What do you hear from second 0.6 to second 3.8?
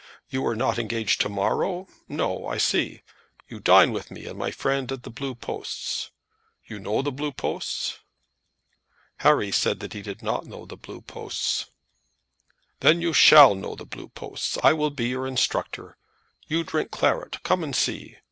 engaged to morrow? No, I see. You